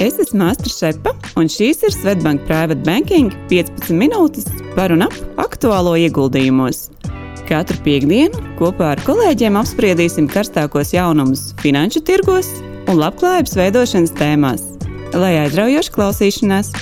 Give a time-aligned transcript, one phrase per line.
[0.00, 5.12] Es esmu Astra Šepa, un šīs ir Svetbank Private Banking 15 minūtes par un ap
[5.42, 6.86] aktuālo ieguldījumos.
[7.44, 12.48] Katru piekdienu kopā ar kolēģiem apspriedīsim karstākos jaunumus finanšu tirgos
[12.88, 14.64] un labklājības veidošanas tēmās.
[15.12, 16.72] Lai aizraujoši klausīšanās!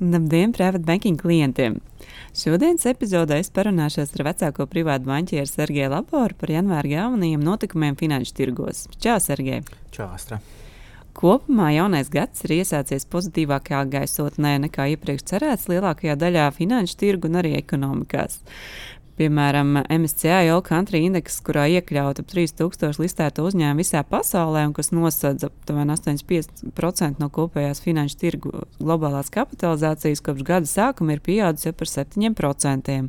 [0.00, 1.82] Labdien, private banking klientiem!
[2.32, 8.32] Šodienas epizodē es parunāšos ar vecāko privātu banķieru Sergeju Laboru par janvāra galvenajiem notikumiem finanšu
[8.38, 8.86] tirgos.
[9.04, 9.60] Čau, Sergej!
[9.92, 10.38] Čau, Astra!
[11.12, 17.36] Kopumā jaunais gads ir iesācies pozitīvākā gaisotnē nekā iepriekš cerēts lielākajā daļā finanšu tirgu un
[17.42, 18.40] arī ekonomikās.
[19.20, 24.88] Piemēram, MSCI All Country Index, kurā iekļauta ap 3000 listēto uzņēmumu visā pasaulē un kas
[24.94, 31.74] nosedz aptuveni 85% no kopējās finanšu tirgu globālās kapitalizācijas, kopš gada sākuma ir pieaudzis jau
[31.76, 33.02] par 7%.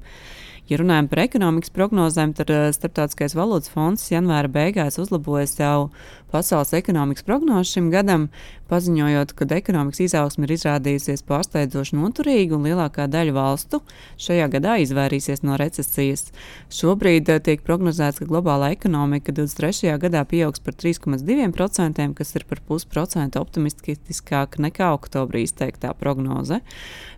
[0.71, 5.89] Ja runājam par ekonomikas prognozēm, tad uh, Startautiskais valūtas fonds janvāra beigās uzlaboja savu
[6.33, 8.27] pasaules ekonomikas prognozi šim gadam,
[8.71, 13.81] paziņojot, ka ekonomikas izaugsme ir izrādījusies pārsteidzoši noturīga un lielākā daļa valstu
[14.21, 16.31] šajā gadā izvairīsies no recesijas.
[16.73, 19.93] Šobrīd uh, tiek prognozēts, ka globālā ekonomika 23.
[20.01, 26.63] gadā pieaugs par 3,2%, kas ir par pusprocentu optimistiskāka nekā oktobrī izteiktā prognoze.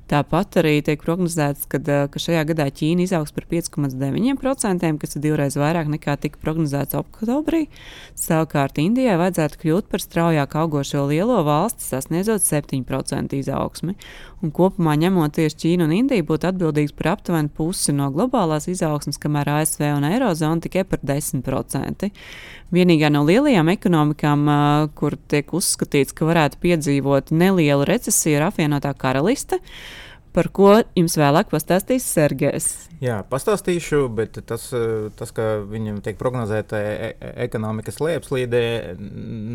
[0.05, 5.57] Tāpat arī tiek prognozēts, ka, ka šajā gadā Ķīna izaugs par 5,9%, kas ir divreiz
[5.57, 7.63] vairāk nekā tika prognozēts oktobrī.
[8.13, 13.93] Savukārt Indijai vajadzētu kļūt par straujāk augošo lielo valsti, sasniedzot 7% izaugsmi.
[14.41, 19.19] Un kopumā ņemot tieši Ķīnu un Indiju būtu atbildīgs par aptuveni pusi no globālās izaugsmas,
[19.21, 22.09] kamēr ASV un Eirozona tikai par 10%.
[22.73, 24.49] Vienīgā no lielajām ekonomikām,
[24.97, 29.61] kur tiek uzskatīts, ka varētu piedzīvot nelielu recesiju, ir apvienotā karaliste
[30.35, 32.67] par ko jums vēlāk pastāstīs Sergejs.
[33.03, 34.67] Jā, pastāstīšu, bet tas,
[35.19, 38.61] tas ka viņam tiek prognozēta e e ekonomikas lejupslīde,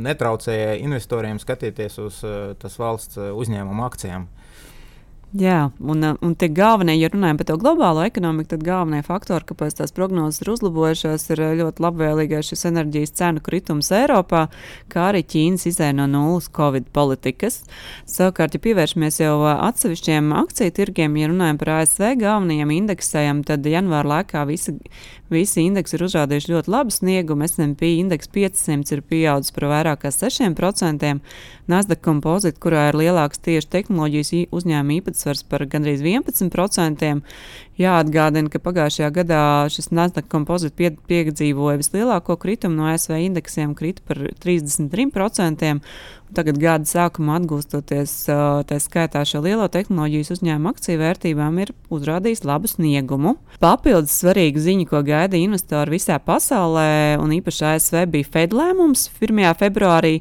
[0.06, 2.20] netraucēja investoriem skatīties uz
[2.60, 4.28] tas valsts uzņēmumu akcijām.
[5.30, 9.46] Jā, un, uh, un tie galvenie, ja runājam par to globālo ekonomiku, tad galvenie faktori,
[9.46, 14.48] kāpēc tās prognozes ir uzlabojušās, ir uh, ļoti labvēlīgais šis enerģijas cenu kritums Eiropā,
[14.90, 17.60] kā arī Ķīnas izēja no nulles Covid politikas.
[18.10, 23.70] Savukārt, ja pievēršamies jau uh, atsevišķiem akciju tirgiem, ja runājam par ASV galvenajiem indeksiem, tad
[23.70, 24.80] janvāra laikā visi,
[25.30, 27.46] visi indeksi ir uzrādījuši ļoti labu sniegumu.
[27.46, 31.20] S&P indeks 500 ir pieaudzis par vairāk kā 6%,
[31.70, 37.10] Nasdaq kompozīta, kurā ir lielāks tieši tehnoloģijas uzņēmuma īpatsvars par gandrīz 11%.
[37.80, 39.42] Jāatgādina, ka pagājušajā gadā
[39.72, 45.78] šis Nasdaq kompozīts pie, piedzīvoja vislielāko kritumu no ASV indeksiem, krita par 33%.
[46.30, 48.12] Tagad gada sākumā atgūstoties,
[48.68, 53.34] tā skaitā šo lielo tehnoloģijas uzņēmumu akciju vērtībām, ir uzrādījis labu sniegumu.
[53.64, 59.42] Papildus svarīga ziņa, ko gaida investori visā pasaulē, un īpaši ASV, bija Fed lēmums 1.
[59.58, 60.20] februārī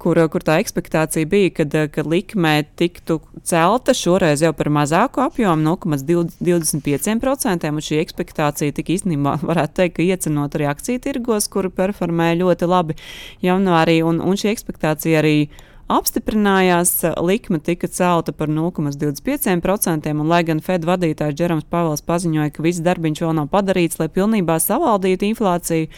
[0.00, 5.76] kur, kur tā expectācija bija, kad, kad likme tiktu celta šoreiz jau par mazāku apjomu,
[5.76, 7.70] 0,25%.
[7.70, 12.98] Un šī expectācija tika īstenībā, varētu teikt, iecenot arī akciju tirgos, kur performēja ļoti labi
[13.44, 14.00] janvārī.
[14.06, 15.36] Un, un šī expectācija arī
[15.90, 16.92] apstiprinājās,
[17.24, 22.82] likme tika celta par 0,25%, un lai gan Fed vadītājs Džerams Pavels paziņoja, ka viss
[22.84, 25.90] darbiņš vēl nav padarīts, lai pilnībā savaldītu inflāciju,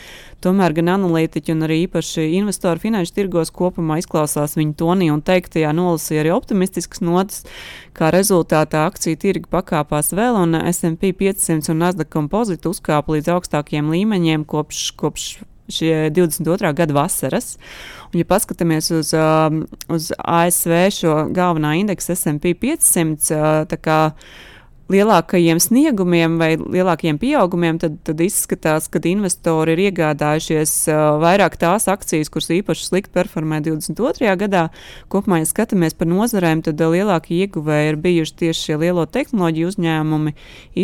[0.43, 5.75] tomēr gan analītiķi un arī īpaši investori finanšu tirgos kopumā izklausās viņu tonī un teiktajā
[5.77, 7.45] nolasīja arī optimistiskas notis,
[7.93, 13.93] kā rezultātā akciju tirgi pakāpās vēl, un S&P 500 un Nasdaq kompozīti uzkāpa līdz augstākiem
[13.93, 15.33] līmeņiem kopš, kopš
[15.73, 16.73] šie 22.
[16.77, 17.57] gada vasaras.
[18.13, 24.01] Un, ja paskatāmies uz, um, uz ASV šo galvenā indeksa SP 500, tā kā
[24.91, 31.89] lielākajiem sniegumiem vai lielākiem pieaugumiem, tad, tad izskatās, ka investori ir iegādājušies uh, vairāk tās
[31.91, 34.33] akcijas, kuras īpaši slikti performē 22.
[34.41, 34.67] gadā.
[35.13, 40.35] Kopumā, ja skatāmies par nozarēm, tad lielākie ieguvēji ir bijuši tieši šie lielo tehnoloģiju uzņēmumi,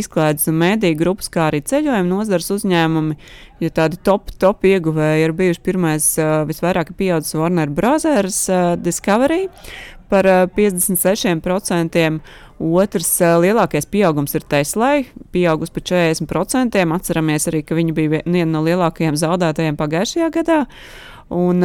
[0.00, 3.19] izklaides un mēdīju grupas, kā arī ceļojuma nozars uzņēmumi.
[3.59, 9.48] Ja tādi top, top ieguvēji ir bijuši pirmais, uh, visvairāk pieaudzis Warner Brothers uh, Discovery
[10.10, 12.07] par 56%.
[12.59, 13.10] Otrs
[13.45, 16.81] lielākais pieaugums ir Teslai, pieaugusi par 40%.
[16.97, 20.65] Atceramies arī, ka viņi bija viena no lielākajiem zaudētājiem pagājušajā gadā.
[21.34, 21.63] Un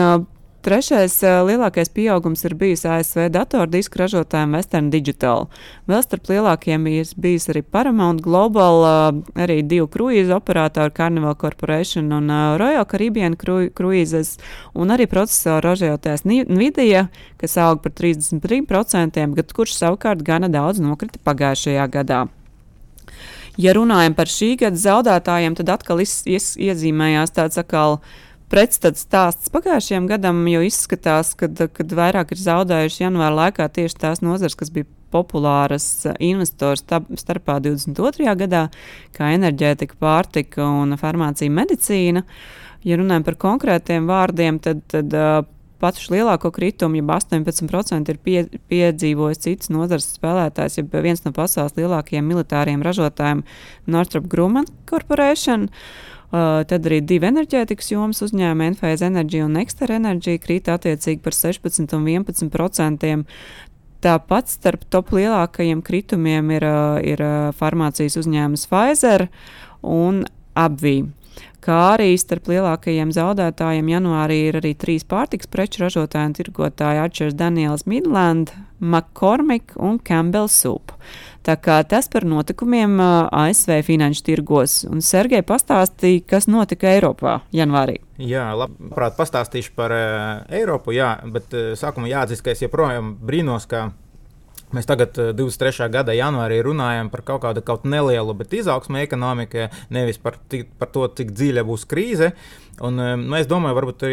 [0.64, 5.50] Trešais lielākais pieaugums ir bijis ASV datordisku ražotājiem Western Digital.
[5.92, 8.80] Vēl starp lielākajiem ir bijis arī Paramount Global,
[9.36, 12.32] arī divu kruīzu operātori Carnival Corporation un
[12.62, 14.38] Royal Caribbean Cruises,
[14.72, 17.10] un arī procesoru ražotājs Nvidia,
[17.44, 22.24] kas aug par 33%, bet kurš savukārt gana daudz nokrita pagājušajā gadā.
[23.60, 28.00] Ja runājam par šī gada zaudētājiem, tad atkal iz, iz, iezīmējās tāds atkal
[28.54, 31.50] pretstats stāsts pagājušajam gadam, jo izskatās, ka
[31.98, 35.88] vairāk ir zaudējuši janvāra laikā tieši tās nozars, kas bija populāras
[36.22, 36.78] investoru
[37.18, 38.36] starpā 22.
[38.44, 38.68] gadā,
[39.14, 42.24] kā enerģētika, pārtika un farmācija medicīna.
[42.84, 45.14] Ja runājam par konkrētiem vārdiem, tad, tad
[45.84, 48.40] pats lielāko kritumu, ja 18% ir pie,
[48.72, 53.44] piedzīvojis cits nozares spēlētājs, ja viens no pasaules lielākajiem militāriem ražotājiem
[53.92, 55.70] Northrop Grumman Corporation.
[56.34, 61.36] Uh, tad arī divi enerģētikas jomas uzņēmumi, Enphase Energy un Nexter Energy, krīt attiecīgi par
[61.38, 63.28] 16 un 11 procentiem.
[64.02, 66.66] Tāpat starp top lielākajiem kritumiem ir,
[67.06, 67.22] ir
[67.60, 69.28] farmācijas uzņēmums Pfizer
[69.86, 70.24] un
[70.58, 71.06] Abvija
[71.64, 77.38] kā arī starp lielākajiem zaudētājiem janvārī ir arī trīs pārtiks preču ražotāji un tirgotāji Arčers
[77.40, 78.52] Daniels Midland,
[78.84, 80.92] McCormick un Campbell Soup.
[81.44, 84.78] Tā kā tas par notikumiem ASV finanšu tirgos.
[84.88, 87.98] Un Sergei pastāstīja, kas notika Eiropā janvārī.
[88.24, 93.68] Jā, labprāt pastāstīšu par uh, Eiropu, jā, bet uh, sākumā jāatzīst, ka es joprojām brīnos,
[93.68, 93.90] ka
[94.74, 95.86] Mēs tagad, 23.
[95.86, 100.40] Eh, gada janvārī, runājam par kaut kādu kaut nelielu, bet izaugsmu ekonomikā, nevis par,
[100.80, 102.34] par to, cik dziļa būs krīze.
[102.82, 104.08] Un, eh, nu, es domāju, varbūt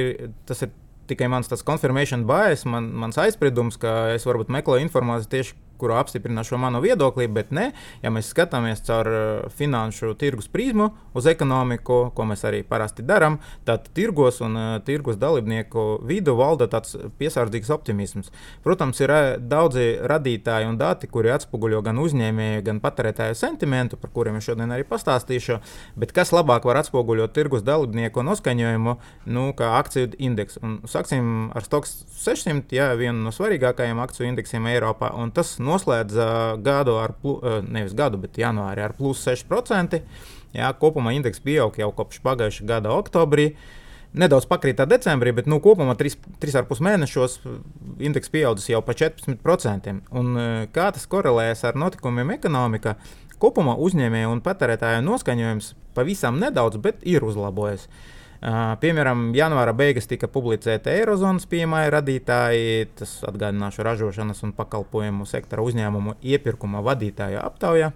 [0.50, 0.74] tas ir
[1.10, 6.44] tikai mans confirmation bias, man, mans aizspriedums, ka es varbūt meklēju informāciju tieši kuru apstiprina
[6.46, 7.70] šo manu viedokli, bet ne,
[8.04, 13.38] ja mēs skatāmies caur uh, finanšu tirgus prizmu uz ekonomiku, ko mēs arī parasti darām,
[13.68, 18.30] tad tirgos un uh, tirgus dalībnieku vidu valda tāds piesardzīgs optimisms.
[18.64, 24.12] Protams, ir uh, daudzi radītāji un dati, kuri atspoguļo gan uzņēmēju, gan patērētāju sentimentu, par
[24.14, 25.60] kuriem es šodien arī pastāstīšu,
[26.00, 28.96] bet kas labāk var atspoguļot tirgus dalībnieku noskaņojumu,
[29.32, 30.62] nu, kā akciju indeksu.
[30.66, 36.26] Un sāksim ar Stoks 600, jā, vienu no svarīgākajiem akciju indeksiem Eiropā, un tas noslēdza
[36.64, 37.14] gadu ar,
[37.66, 40.00] nevis gadu, bet janvāri ar plus 6%.
[40.56, 43.52] Jā, kopumā indeks pieauga jau kopš pagājušā gada oktobrī.
[44.10, 47.38] Nedaudz pakrītā decembrī, bet nu, kopumā 3,5 mēnešos
[48.02, 49.92] indeks pieaudzis jau par 14%.
[50.18, 50.40] Un,
[50.74, 52.96] kā tas korelējas ar notikumiem ekonomikā?
[53.40, 57.86] Kopumā uzņēmēju un patērētāju noskaņojums pavisam nedaudz, bet ir uzlabojies.
[57.86, 65.64] Uh, Piemēram, janvāra beigās tika publicēta Eirozonas pieejamája radītāji, tas atgādināšu ražošanas un pakalpojumu sektora
[65.66, 67.90] uzņēmumu iepirkuma vadītāju aptaujā.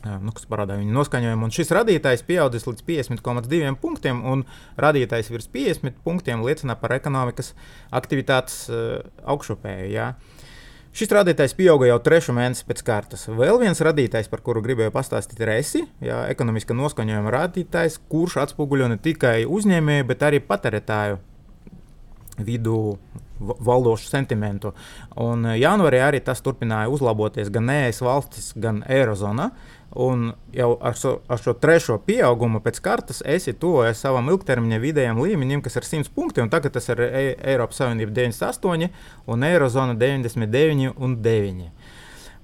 [0.00, 1.44] Nu, kas parāda viņu noskaņojumu.
[1.44, 4.46] Un šis rādītājs pieaudzis līdz 50,2 punktiem, un
[4.80, 7.52] rādītājs virs 50 punktiem liecina par ekonomikas
[7.92, 9.90] aktivitātes uh, augšupēju.
[9.92, 10.14] Ja.
[10.14, 10.39] Uh,
[10.90, 13.28] Šis rādītājs pieauga jau trešo mēnesi pēc kārtas.
[13.30, 18.88] Vēl viens rādītājs, par kuru gribēju pastāstīt, ir ESI, jā, ekonomiska noskaņojuma rādītājs, kurš atspoguļo
[18.90, 21.20] ne tikai uzņēmēju, bet arī patērētāju
[22.42, 22.80] vidū
[23.40, 24.74] valdošu sentimentu.
[25.20, 29.50] Un janvārī arī tas turpināja uzlaboties gan ES valstis, gan Eirozonā.
[29.90, 35.18] Un jau ar šo, ar šo trešo pieaugumu pēc kartes esi tuvojies savam ilgtermiņa vidējam
[35.18, 36.44] līmenim, kas ir 100 punkti.
[36.52, 38.86] Tagad tas ir e Eiropas Savienība 98
[39.26, 41.70] un Eirozona 99 un 9.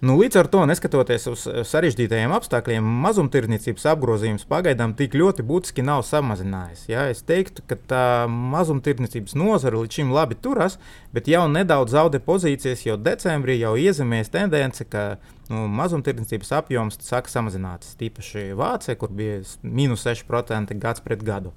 [0.04, 6.02] Nu, līdz ar to, neskatoties uz sarežģītajiem apstākļiem, mazumtirdzniecības apgrozījums pagaidām tik ļoti būtiski nav
[6.04, 6.82] samazinājies.
[6.90, 7.06] Ja?
[7.08, 10.76] Es teiktu, ka tā mazumtirdzniecības nozara līdz šim labi turas,
[11.16, 15.06] bet jau nedaudz zaudē pozīcijas, jo decembrī jau iezīmēs tendence, ka
[15.48, 17.96] nu, mazumtirdzniecības apjoms sāk samazināties.
[17.96, 21.54] Tīpaši Vācijā, kur bija minus 6% gads pret gadu.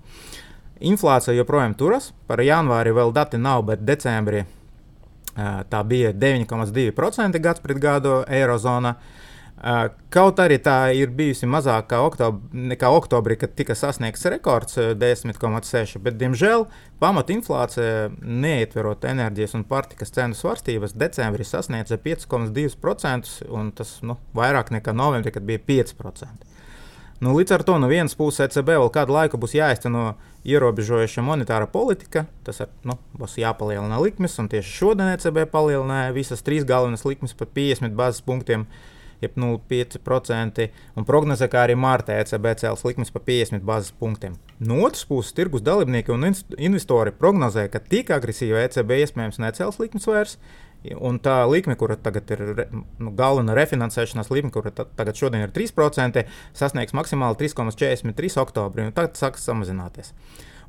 [0.80, 4.46] Inflācija joprojām turas, par janvāri vēl dati nav, bet decembrī
[5.36, 8.96] Tā bija 9,2% gads pret gadu Eirozonā.
[10.10, 16.16] Kaut arī tā ir bijusi mazāka oktob nekā oktobrī, kad tika sasniegts rekords 10,6%, bet,
[16.22, 16.64] diemžēl,
[17.04, 24.96] pamatinflācija, neietverot enerģijas un pārtikas cenu svārstības, decembrī sasniedza 5,2%, un tas nu, vairāk nekā
[24.96, 26.48] novembrī, kad bija 5%.
[27.20, 30.14] Nu, līdz ar to no vienas puses ECB vēl kādu laiku būs jāizteno
[30.48, 32.24] ierobežojoša monetāra politika.
[32.48, 37.36] Tas ir, nu, būs jāpalielina likmes, un tieši šodien ECB palielināja visas trīs galvenās likmes
[37.36, 38.64] par 50 bāzes punktiem.
[39.20, 44.38] Jeb 0,5% un prognozē, ka arī martā ECB cels likmes par 50 bāzes punktiem.
[44.64, 46.24] No otras puses, tirgus dalībnieki un
[46.56, 50.38] investori prognozē, ka tik agresīva ECB iespējams necels likmes vairs,
[50.80, 56.24] Un tā likme, kura tagad ir nu, galvenā refinansēšanās likme, kura tagad ir 3%,
[56.56, 60.14] sasniegs maksimāli 3,43 oktobrī, un tagad sāks samazināties.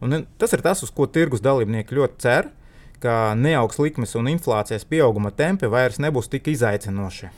[0.02, 2.50] Un tas ir tas, uz ko tirgus dalībnieki ļoti cer,
[3.00, 7.30] ka neaugs likmes un inflācijas pieauguma tempi vairs nebūs tik izaicinoši.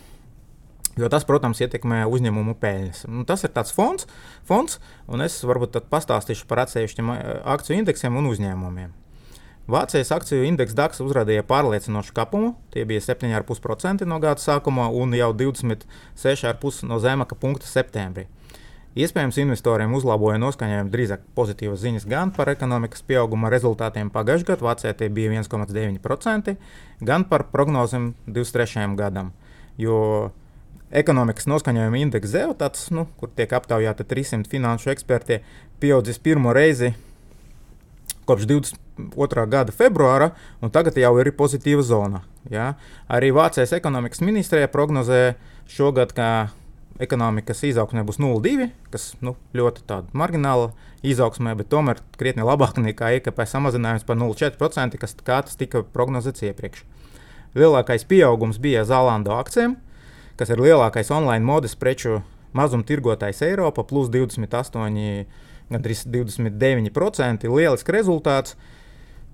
[1.01, 3.05] Jo tas, protams, ietekmē uzņēmumu peļņas.
[3.09, 4.09] Un tas ir tāds fonds,
[4.49, 7.15] fonds, un es varbūt pastāstīšu par atsevišķiem
[7.53, 8.91] akciju indeksiem un uzņēmumiem.
[9.71, 12.57] Vācijas akciju indeksa DAX uzrādīja pārliecinošu kapumu.
[12.75, 18.27] Tie bija 7,5% no gada sākuma un jau 26,5% no zemāka punkta septembrī.
[18.99, 24.93] Iespējams, investoriem uzlaboja noskaņojumu drīzāk pozitīvas ziņas gan par ekonomikas pieauguma rezultātiem pagājušajā gadā, Vācijā
[24.99, 26.57] tie bija 1,9%,
[27.01, 28.91] gan par prognozēm 23.
[28.99, 29.31] gadam.
[29.81, 29.95] Jo
[30.91, 35.41] ekonomikas noskaņojuma indeks Zeotats, nu, kur tiek aptaujāti 300 finanšu eksperti,
[35.81, 36.93] pieaudzis pirmo reizi
[38.29, 39.47] kopš 22.
[39.51, 42.23] gada februāra, un tagad jau ir pozitīva zona.
[42.51, 42.75] Ja?
[43.11, 45.35] Arī Vācijas ekonomikas ministrijā prognozē
[45.71, 46.29] šogad, ka
[47.03, 53.43] ekonomikas izaugsmē būs 0,2, kas nu, ļoti margināla izaugsmē, bet tomēr krietni labāk nekā IKP
[53.49, 56.85] samazinājums par 0,4%, kas tas tika prognozēts iepriekš.
[57.59, 59.77] Lielākais pieaugums bija Zālanda akcijiem,
[60.41, 62.23] kas ir lielākais online modes preču
[62.57, 65.27] mazumtirgotājs Eiropā, plus 28,
[65.77, 67.49] gandrīz 29%.
[67.49, 68.57] Lielisks rezultāts.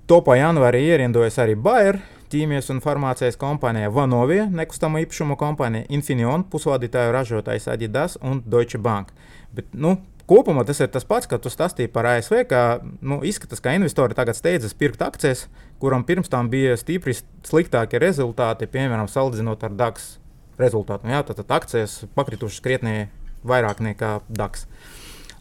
[0.09, 1.99] Topā janvārī ierindojas arī Bayer,
[2.33, 9.13] ķīmijas un farmācijas kompānija Vanovija, nekustamo īpašumu kompānija Infineon, pusvadītāju ražotājs Adidas un Deutsche Bank.
[9.53, 12.63] Bet, nu, kopumā tas ir tas pats, kā tu stāstīji par ASV, ka
[13.01, 15.47] nu, izskatās, ka investori tagad steidzas pirkt akcijas,
[15.81, 17.17] kuram pirms tam bija stipri
[17.49, 20.15] sliktākie rezultāti, piemēram, salīdzinot ar DAX
[20.61, 21.09] rezultātu.
[21.09, 23.11] Nu, jā, tad, tad akcijas pakritušas krietni
[23.47, 24.67] vairāk nekā DAX.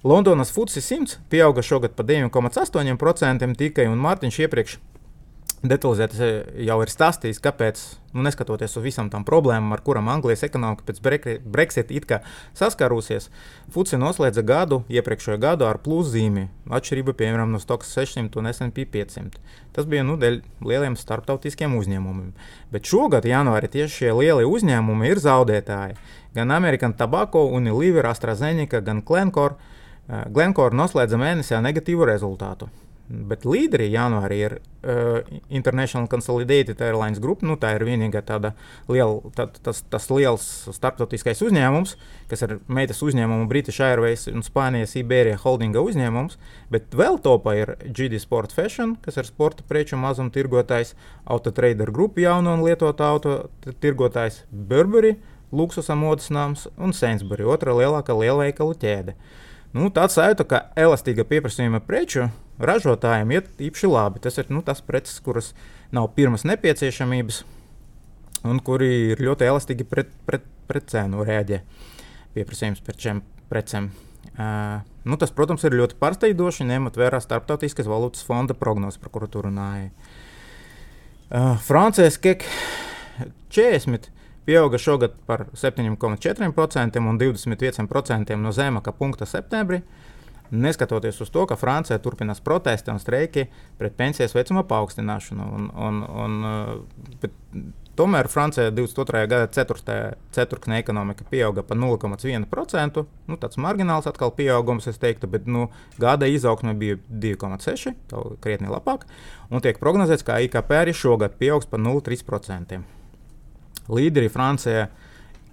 [0.03, 4.77] Londonas Futsi 100 pieauga šogad par 9,8% tikai, un Mārtiņš iepriekš
[5.65, 6.27] detalizēti
[6.67, 7.79] jau ir stāstījis, kāpēc,
[8.13, 11.93] nu, neskatoties uz visām tām problēmām, ar kurām Anglijas ekonomika pēc Brexit
[12.57, 13.29] saskārusies,
[13.73, 19.41] Fuci noslēdza gadu, iepriekšējo gadu ar pluszīmi, atšķirība piemēram no Stokas 600 un SP 500.
[19.73, 22.35] Tas bija nu, dēļ lieliem starptautiskiem uzņēmumiem.
[22.73, 25.97] Bet šogad, janvārī, tieši šie lielie uzņēmumi ir zaudētāji.
[26.37, 29.57] Gan American Tobacco, Unilever, AstraZeneca, gan Glencore.
[30.07, 32.69] Glencore noslēdza mēnesī negatīvu rezultātu.
[33.07, 37.39] Bet līderi janvārī ir uh, International Consolidated Airlines Group.
[37.47, 38.51] Nu, tā ir vienīgā tāda
[38.91, 40.43] liela, tā, tas, tas liels
[40.75, 41.95] starptautiskais uzņēmums,
[42.27, 46.35] kas ir meitas uzņēmuma British Airways un Spānijas Iberija holdinga uzņēmums.
[46.73, 50.91] Bet vēl topā ir GD Sport Fashion, kas ir sporta preču mazumtirgotājs,
[51.31, 53.39] Autotrader Group, jaunu un lietotu auto
[53.79, 55.15] tirgotājs, Burberry,
[55.55, 59.15] luksusa modes nams un Sainsbury, otra lielākā lielveikalu ķēde.
[59.77, 64.21] Nu, tāds sajūta, ka elastīga pieprasījuma preču ražotājiem iet īpaši labi.
[64.23, 65.51] Tas ir nu, tas preces, kuras
[65.93, 67.43] nav pirmas nepieciešamības
[68.47, 71.61] un kuri ir ļoti elastīgi pret, pret, pret cenu rēģē.
[72.33, 73.91] Pieprasījums pēc šiem precēm.
[74.37, 79.29] Uh, nu, tas, protams, ir ļoti pārsteidzoši, ņemot vērā starptautiskās valūtas fonda prognozes, par kuru
[79.31, 79.91] tur runāja.
[81.27, 82.45] Uh, Francijas kek
[83.53, 84.09] 40
[84.47, 89.81] pieauga šogad par 7,4% un 25% no zemākā punkta septembrī.
[90.51, 95.47] Neskatoties uz to, ka Francijā turpinās protesti un streiki pret pensijas vecuma paaugstināšanu.
[95.57, 97.65] Un, un, un, uh,
[97.99, 99.25] tomēr Francijā 22.
[99.27, 100.15] gada 4.
[100.31, 103.05] ceturksnī ekonomika pieauga par 0,1%.
[103.27, 105.67] Nu, tāds margināls atkal pieaugums, es teiktu, bet nu,
[105.99, 109.03] gada izaugsme bija 2,6%, tā krietni labāk.
[109.51, 112.96] Un tiek prognozēts, ka IKP arī šogad pieaugs par 0,3%.
[113.87, 114.87] Līderi Francijā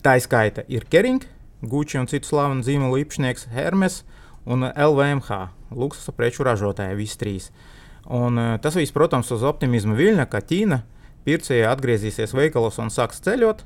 [0.04, 1.24] tā izskaita ir Kering,
[1.64, 4.02] Gucci un citu slavenu zīmolu īpašnieks Hermes
[4.44, 5.38] un LVMH,
[5.72, 7.46] luksusa preču ražotāji, visi trīs.
[8.04, 10.82] Un, uh, tas viss, protams, uz optimismu viļņa, ka Ķīna
[11.24, 13.64] pircēji atgriezīsies veikalos un sāks ceļot.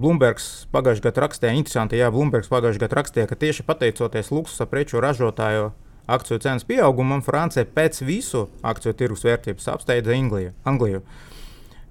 [0.00, 5.02] Blūmbergs pagājušajā gadā rakstīja, interesanti, jā, Blūmbergs pagājušajā gadā rakstīja, ka tieši pateicoties luksusa preču
[5.02, 5.70] ražotāju
[6.10, 10.54] akciju cenas pieaugumam, Francija pēc visu akciju tirgus vērtības apsteidza Angliju.
[10.64, 11.02] Angliju.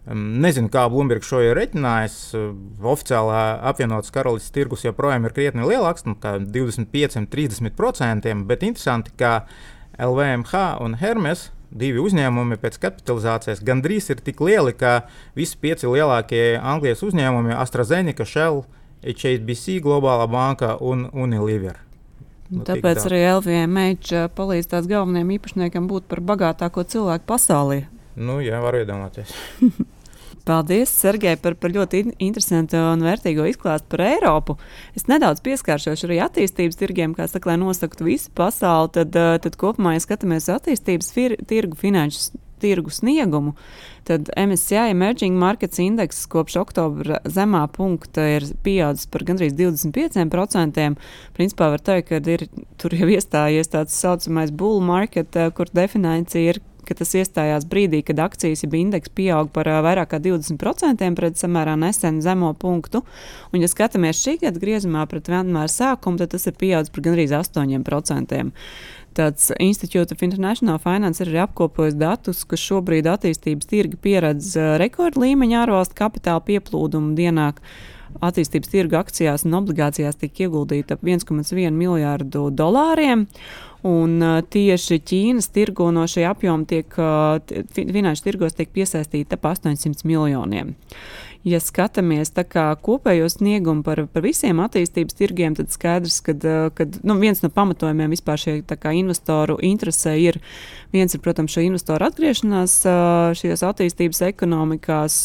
[0.09, 2.13] Nezinu, kā Bloomberg šo ir reiķinājis.
[2.81, 9.31] Oficiālā apvienotās karalistes tirgus joprojām ir krietni lielāks, nu, 25-30%, bet interesanti, ka
[10.01, 15.05] LVMH un Hermes divi uzņēmumi pēc kapitalizācijas gandrīz ir tik lieli, ka
[15.37, 18.65] visi pieci lielākie Anglijas uzņēmumi- AstraZeneca, Shell,
[19.03, 21.77] HSBC, Globālā banka un Unilever.
[22.49, 23.05] Nu, Tāpēc tā.
[23.11, 27.85] arī LVMH palīdz tās galvenajiem īpašniekiem būt par bagātāko cilvēku pasaulē.
[28.15, 29.29] Nu, jā, var iedomāties.
[30.49, 34.55] Paldies, Sergei, par, par ļoti interesantu un vērtīgo izklāstu par Eiropu.
[34.97, 38.89] Es nedaudz pieskāršos arī attīstības tirgiem, kā saka, lai nosaktu visu pasauli.
[38.97, 43.53] Tad, eh, tad kopumā, ja skatāmies attīstības fir, tirgu finanšu tirgu sniegumu,
[44.03, 50.97] tad MSCI Emerging Markets Index kopš oktobra zemā punkta ir pieaudzis par gandrīz 25%.
[51.37, 52.47] Principā var teikt, ka ir
[52.81, 58.01] tur jau iestājies tāds saucamais bull market, eh, kur definīcija ir ka tas iestājās brīdī,
[58.05, 63.03] kad akcijas jau indeks pieauga par vairāk kā 20% pret samērā nesenu zemo punktu.
[63.53, 67.35] Un, ja skatāmies šī gada griezumā pret vienmēr sākumu, tad tas ir pieaudzis par gandrīz
[67.37, 68.49] 8%.
[69.19, 75.97] Tāds Institute of International Finance ir apkopojis datus, ka šobrīd attīstības tirgi pieredz rekordlīmeņa ārvalstu
[75.97, 77.53] kapitāla pieplūdumu dienā.
[78.25, 83.27] Attīstības tirgu akcijās un obligācijās tika ieguldīta ap 1,1 miljārdu dolāriem.
[83.87, 87.39] Un uh, tieši Ķīnas tirgo no šī apjoma tiek, uh,
[87.77, 90.73] finanšu tirgos tiek piesaistīta ap 800 miljoniem.
[91.47, 92.33] Ja skatāmies
[92.83, 98.41] kopējo sniegumu par, par visiem attīstības tirgiem, tad skaidrs, ka nu, viens no pamatojumiem vispār
[98.41, 98.57] šie
[98.99, 100.41] investoru interesē ir
[100.91, 102.75] viens, ir, protams, šo investoru atgriešanās
[103.39, 105.17] šajās attīstības ekonomikās,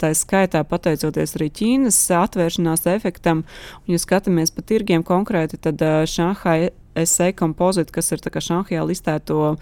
[0.00, 3.44] tā skaitā pateicoties arī Ķīnas atvēršanās efektam.
[3.84, 6.70] Un, ja skatāmies pa tirgiem konkrēti, tad Šanhai
[7.04, 9.56] SE kompozīti, kas ir Šanhajā listēto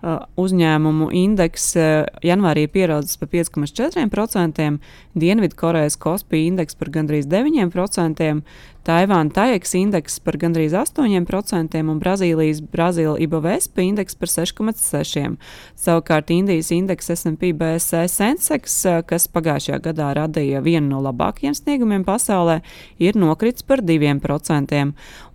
[0.00, 4.68] uzņēmumu indeks, uh, janvārī ir pierādījis par 5,4%,
[5.20, 8.30] Dienvidkorejas Kospī indeks par gandrīz 9%,
[8.80, 15.36] Taivāna TAIEX indeks par gandrīz 8% un Brazīlijas Brazīla IBVSP indeks par 6,6%.
[15.76, 22.62] Savukārt Indijas indeks S&P BSE Sensex, kas pagājušajā gadā radīja vienu no labākajiem sniegumiem pasaulē,
[22.96, 24.80] ir nokritis par 2%.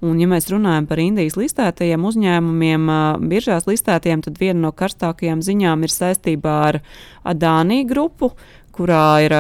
[0.01, 2.89] Un, ja mēs runājam par Indijas listētajiem uzņēmumiem,
[3.29, 6.79] biržās listētajiem, tad viena no karstākajām ziņām ir saistībā ar
[7.27, 8.31] Adānī grupu,
[8.75, 9.35] kurā ir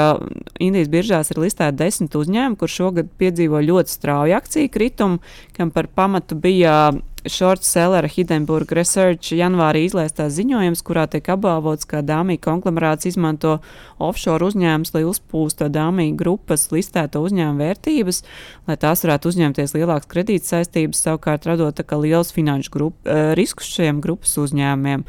[0.63, 5.19] Indijas biržās ir listēti desmit uzņēmumi, kur šogad piedzīvo ļoti strauju akciju kritumu,
[5.57, 6.93] kam par pamatu bija
[7.27, 13.57] short sellera Hindenburg Research janvārī izlaistās ziņojums, kurā tiek apbalvots, ka Dāmija konglomerāts izmanto
[14.01, 18.21] offshore uzņēmumus, lai uzpūstu Dāmija grupas listēto uzņēmumu vērtības,
[18.69, 24.01] lai tās varētu uzņemties lielākas kredīt saistības, savukārt radot liels finanšu grup, uh, riskus šiem
[24.03, 25.05] grupas uzņēmumiem.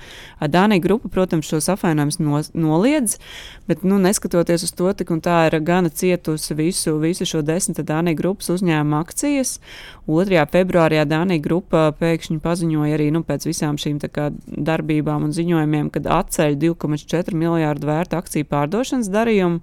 [0.52, 3.18] Dānija grupa, protams, šos apvainojumus no, noliedz,
[3.68, 7.82] bet, nu, neskatoties uz to, tik un tā ir gana cietusi visu, visu šo desmit
[7.86, 9.58] Dānija grupas uzņēmumu akcijas.
[10.06, 10.44] 2.
[10.52, 16.06] februārī Dānija grupa pēkšņi paziņoja arī nu, pēc visām šīm kā, darbībām un ziņojumiem, kad
[16.20, 19.60] atceļ 2,4 miljārdu vērtu akciju pārdošanas darījumu,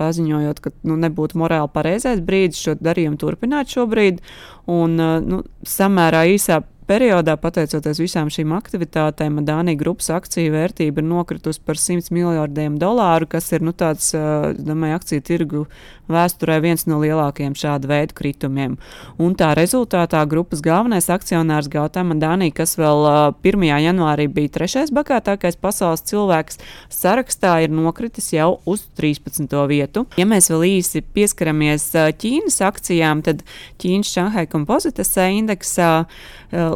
[0.00, 4.22] paziņojot, ka nu, nebūtu morāli pareizais brīdis šo darījumu turpināt šobrīd.
[4.70, 4.96] Un,
[5.28, 11.80] nu, samērā īsā periodā, pateicoties visām šīm aktivitātēm, Dānijas grupas akciju vērtība ir nokritusi par
[11.80, 14.12] 100 miljardiem dolāru, kas ir nu, tāds,
[14.58, 15.64] domāju, akciju tirgu
[16.10, 18.76] vēsturē viens no lielākajiem šāda veida kritumiem.
[19.16, 23.08] Un tā rezultātā grupas galvenais akcionārs Gautama Dānija, kas vēl
[23.40, 23.64] 1.
[23.86, 26.60] janvārī bija trešais bagātākais pasaules cilvēks,
[26.92, 29.48] sarakstā ir nokritis jau uz 13.
[29.70, 30.04] vietu.
[30.20, 31.88] Ja mēs vēl īsi pieskaramies
[32.20, 33.40] Ķīnas akcijām, tad
[33.80, 36.04] Ķīnas Šanhai kompozitas indeksā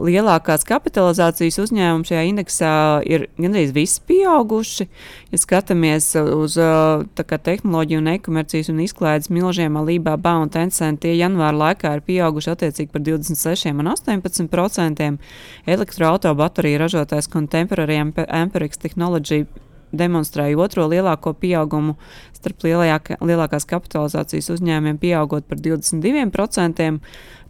[0.04, 2.72] lielākās kapitalizācijas uzņēmumi šajā indeksā
[3.08, 4.88] ir gandrīz visi pieauguši.
[5.32, 11.94] Ja skatāmies uz tehnoloģiju un e-komercijas un izklaides milžiem, Alibaba un Tencent, tie janvāra laikā
[11.98, 15.20] ir pieauguši attiecīgi par 26 un 18 procentiem.
[15.66, 19.44] Elektroautobateriju ražotājs Contemporary Amperix Technology
[19.92, 21.96] demonstrēja otro lielāko pieaugumu
[22.36, 26.88] starp lielajā, lielākās kapitalizācijas uzņēmumiem, pieaugot par 22%.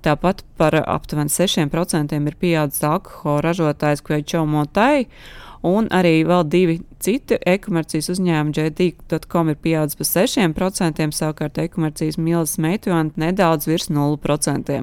[0.04, 5.08] Tāpat par aptuveni 6% ir pieaudzis alkohola ražotājs Kveitšo Motai,
[5.66, 12.56] un arī vēl divi Citi e-komercijas uzņēmumi JD.com ir pieaudzis par 6%, savukārt e-komercijas mīlas
[12.58, 14.78] meituanti nedaudz virs 0%.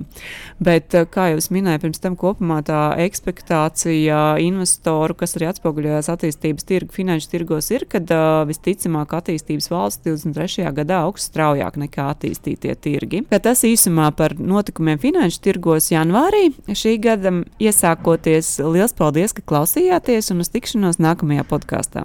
[0.64, 6.10] Bet, eh, kā jau es minēju, pirms tam kopumā tā ekspektācija investoru, kas arī atspoguļojās
[6.14, 10.72] attīstības tirgu, finanšu tirgos, ir, ka uh, visticamāk attīstības valsts 23.
[10.80, 13.26] gadā augs straujāk nekā attīstītie tirgi.
[13.30, 18.56] Bet tas īsumā par notikumiem finanšu tirgos janvārī šī gada iesākoties.
[18.64, 22.05] Liels paldies, ka klausījāties un uz tikšanos nākamajā podkāstā.